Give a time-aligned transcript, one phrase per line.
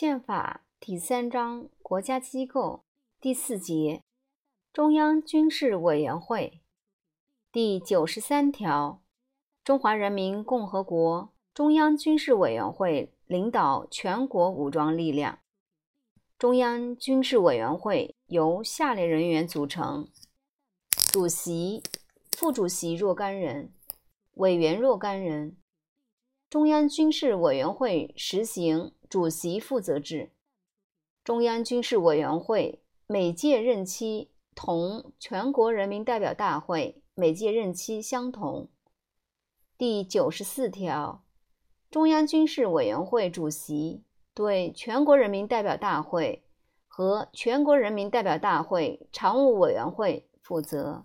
[0.00, 2.84] 宪法第三章国家机构
[3.20, 4.02] 第四节
[4.72, 6.62] 中央军事委员会
[7.52, 9.02] 第九十三条，
[9.62, 15.40] 中华人民共和国中央军事委员会领导全国武装力量。
[16.38, 20.08] 中央军事委员会由下列人员组成：
[21.12, 21.82] 主席、
[22.38, 23.70] 副主席若干人，
[24.36, 25.58] 委员若干人。
[26.50, 30.32] 中央军事委员会实行主席负责制。
[31.22, 38.68] 中央军事委员会每届任期同全国人民代表大会每届任期相同。
[39.78, 41.22] 第九十四条，
[41.88, 44.02] 中央军事委员会主席
[44.34, 46.42] 对全国人民代表大会
[46.88, 51.04] 和全国人民代表大会常务委员会负责。